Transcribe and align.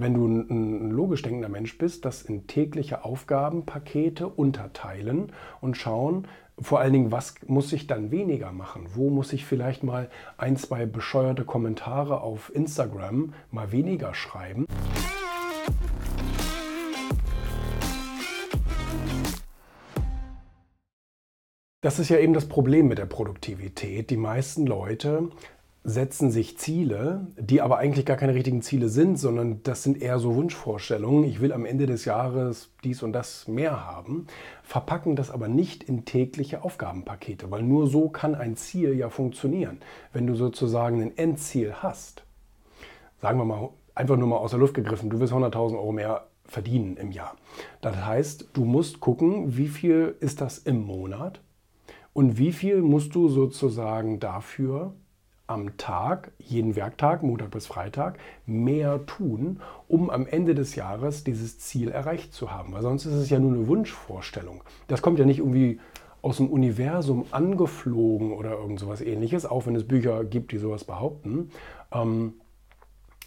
wenn 0.00 0.14
du 0.14 0.26
ein 0.26 0.90
logisch 0.90 1.22
denkender 1.22 1.48
Mensch 1.48 1.76
bist, 1.76 2.04
das 2.04 2.22
in 2.22 2.46
tägliche 2.46 3.04
Aufgabenpakete 3.04 4.26
unterteilen 4.26 5.32
und 5.60 5.76
schauen, 5.76 6.26
vor 6.58 6.80
allen 6.80 6.92
Dingen, 6.92 7.12
was 7.12 7.34
muss 7.46 7.72
ich 7.72 7.86
dann 7.86 8.10
weniger 8.10 8.52
machen? 8.52 8.86
Wo 8.94 9.10
muss 9.10 9.32
ich 9.32 9.44
vielleicht 9.44 9.82
mal 9.82 10.10
ein, 10.36 10.56
zwei 10.56 10.86
bescheuerte 10.86 11.44
Kommentare 11.44 12.20
auf 12.20 12.54
Instagram 12.54 13.34
mal 13.50 13.72
weniger 13.72 14.14
schreiben? 14.14 14.66
Das 21.82 21.98
ist 21.98 22.10
ja 22.10 22.18
eben 22.18 22.34
das 22.34 22.46
Problem 22.46 22.88
mit 22.88 22.98
der 22.98 23.06
Produktivität. 23.06 24.10
Die 24.10 24.18
meisten 24.18 24.66
Leute 24.66 25.30
setzen 25.82 26.30
sich 26.30 26.58
Ziele, 26.58 27.26
die 27.38 27.62
aber 27.62 27.78
eigentlich 27.78 28.04
gar 28.04 28.18
keine 28.18 28.34
richtigen 28.34 28.60
Ziele 28.60 28.88
sind, 28.90 29.18
sondern 29.18 29.62
das 29.62 29.82
sind 29.82 30.00
eher 30.02 30.18
so 30.18 30.34
Wunschvorstellungen. 30.34 31.24
Ich 31.24 31.40
will 31.40 31.52
am 31.52 31.64
Ende 31.64 31.86
des 31.86 32.04
Jahres 32.04 32.70
dies 32.84 33.02
und 33.02 33.12
das 33.12 33.48
mehr 33.48 33.86
haben, 33.86 34.26
verpacken 34.62 35.16
das 35.16 35.30
aber 35.30 35.48
nicht 35.48 35.82
in 35.82 36.04
tägliche 36.04 36.64
Aufgabenpakete, 36.64 37.50
weil 37.50 37.62
nur 37.62 37.86
so 37.86 38.10
kann 38.10 38.34
ein 38.34 38.56
Ziel 38.56 38.94
ja 38.94 39.08
funktionieren. 39.08 39.80
Wenn 40.12 40.26
du 40.26 40.34
sozusagen 40.34 41.00
ein 41.00 41.16
Endziel 41.16 41.72
hast, 41.74 42.24
sagen 43.22 43.38
wir 43.38 43.46
mal 43.46 43.70
einfach 43.94 44.16
nur 44.16 44.28
mal 44.28 44.36
aus 44.36 44.50
der 44.50 44.60
Luft 44.60 44.74
gegriffen, 44.74 45.08
du 45.08 45.18
willst 45.18 45.32
100.000 45.32 45.74
Euro 45.74 45.92
mehr 45.92 46.26
verdienen 46.44 46.96
im 46.96 47.10
Jahr. 47.10 47.36
Das 47.80 47.96
heißt, 47.96 48.48
du 48.52 48.64
musst 48.64 49.00
gucken, 49.00 49.56
wie 49.56 49.68
viel 49.68 50.16
ist 50.20 50.42
das 50.42 50.58
im 50.58 50.84
Monat 50.84 51.40
und 52.12 52.38
wie 52.38 52.52
viel 52.52 52.82
musst 52.82 53.14
du 53.14 53.28
sozusagen 53.28 54.20
dafür 54.20 54.94
am 55.50 55.76
Tag, 55.76 56.30
jeden 56.38 56.76
Werktag, 56.76 57.24
Montag 57.24 57.50
bis 57.50 57.66
Freitag, 57.66 58.18
mehr 58.46 59.04
tun, 59.06 59.60
um 59.88 60.08
am 60.08 60.26
Ende 60.28 60.54
des 60.54 60.76
Jahres 60.76 61.24
dieses 61.24 61.58
Ziel 61.58 61.90
erreicht 61.90 62.32
zu 62.32 62.52
haben. 62.52 62.72
Weil 62.72 62.82
sonst 62.82 63.04
ist 63.04 63.14
es 63.14 63.30
ja 63.30 63.40
nur 63.40 63.52
eine 63.52 63.66
Wunschvorstellung. 63.66 64.62
Das 64.86 65.02
kommt 65.02 65.18
ja 65.18 65.24
nicht 65.24 65.38
irgendwie 65.38 65.80
aus 66.22 66.36
dem 66.36 66.48
Universum 66.48 67.24
angeflogen 67.32 68.32
oder 68.32 68.52
irgend 68.52 68.78
sowas 68.78 69.00
ähnliches, 69.00 69.44
auch 69.44 69.66
wenn 69.66 69.74
es 69.74 69.88
Bücher 69.88 70.22
gibt, 70.24 70.52
die 70.52 70.58
sowas 70.58 70.84
behaupten. 70.84 71.50
Ähm, 71.90 72.34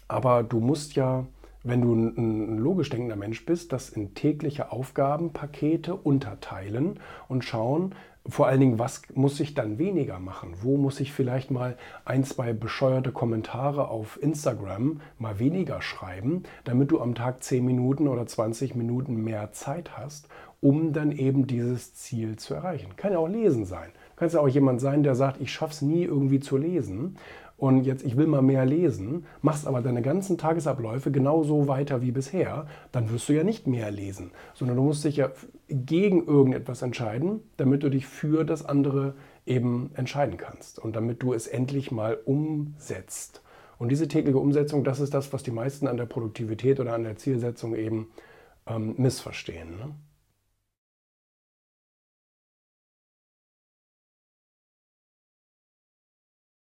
aber 0.08 0.42
du 0.42 0.60
musst 0.60 0.94
ja, 0.94 1.26
wenn 1.64 1.80
du 1.80 1.94
ein, 1.94 2.58
logisch 2.58 2.90
denkender 2.90 3.16
Mensch 3.16 3.44
bist, 3.44 3.72
das 3.72 3.88
in 3.88 4.14
tägliche 4.14 4.70
Aufgabenpakete 4.70 5.94
unterteilen 5.94 7.00
und 7.26 7.44
schauen, 7.44 7.94
vor 8.26 8.46
allen 8.46 8.60
Dingen, 8.60 8.78
was 8.78 9.02
muss 9.14 9.38
ich 9.40 9.52
dann 9.52 9.78
weniger 9.78 10.18
machen? 10.18 10.54
Wo 10.62 10.78
muss 10.78 11.00
ich 11.00 11.12
vielleicht 11.12 11.50
mal 11.50 11.76
ein, 12.06 12.24
zwei 12.24 12.54
bescheuerte 12.54 13.12
Kommentare 13.12 13.88
auf 13.88 14.22
Instagram 14.22 15.00
mal 15.18 15.38
weniger 15.38 15.82
schreiben, 15.82 16.44
damit 16.64 16.90
du 16.90 17.00
am 17.00 17.14
Tag 17.14 17.42
10 17.42 17.64
Minuten 17.64 18.08
oder 18.08 18.26
20 18.26 18.76
Minuten 18.76 19.22
mehr 19.22 19.52
Zeit 19.52 19.98
hast, 19.98 20.28
um 20.62 20.94
dann 20.94 21.12
eben 21.12 21.46
dieses 21.46 21.94
Ziel 21.94 22.36
zu 22.36 22.54
erreichen? 22.54 22.96
Kann 22.96 23.12
ja 23.12 23.18
auch 23.18 23.28
lesen 23.28 23.66
sein. 23.66 23.90
Du 23.92 24.20
kannst 24.20 24.34
ja 24.34 24.40
auch 24.40 24.48
jemand 24.48 24.80
sein, 24.80 25.02
der 25.02 25.16
sagt, 25.16 25.40
ich 25.42 25.52
schaffe 25.52 25.72
es 25.72 25.82
nie 25.82 26.04
irgendwie 26.04 26.40
zu 26.40 26.56
lesen 26.56 27.18
und 27.56 27.84
jetzt 27.84 28.04
ich 28.04 28.16
will 28.16 28.26
mal 28.26 28.42
mehr 28.42 28.66
lesen, 28.66 29.26
machst 29.42 29.66
aber 29.66 29.80
deine 29.80 30.02
ganzen 30.02 30.38
Tagesabläufe 30.38 31.10
genauso 31.10 31.68
weiter 31.68 32.02
wie 32.02 32.10
bisher, 32.10 32.66
dann 32.92 33.10
wirst 33.10 33.28
du 33.28 33.32
ja 33.32 33.44
nicht 33.44 33.66
mehr 33.66 33.90
lesen, 33.90 34.32
sondern 34.54 34.76
du 34.76 34.82
musst 34.82 35.04
dich 35.04 35.16
ja 35.16 35.30
gegen 35.68 36.26
irgendetwas 36.26 36.82
entscheiden, 36.82 37.40
damit 37.56 37.82
du 37.82 37.90
dich 37.90 38.06
für 38.06 38.44
das 38.44 38.64
andere 38.64 39.14
eben 39.46 39.90
entscheiden 39.94 40.36
kannst 40.36 40.78
und 40.78 40.96
damit 40.96 41.22
du 41.22 41.32
es 41.32 41.46
endlich 41.46 41.90
mal 41.90 42.18
umsetzt. 42.24 43.42
Und 43.78 43.90
diese 43.90 44.08
tägliche 44.08 44.38
Umsetzung, 44.38 44.84
das 44.84 45.00
ist 45.00 45.14
das, 45.14 45.32
was 45.32 45.42
die 45.42 45.50
meisten 45.50 45.86
an 45.86 45.96
der 45.96 46.06
Produktivität 46.06 46.80
oder 46.80 46.94
an 46.94 47.02
der 47.02 47.16
Zielsetzung 47.16 47.74
eben 47.74 48.08
ähm, 48.66 48.94
missverstehen. 48.96 49.76
Ne? 49.76 49.94